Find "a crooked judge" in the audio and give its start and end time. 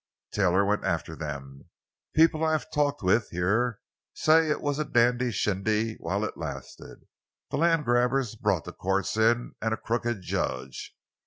9.75-10.95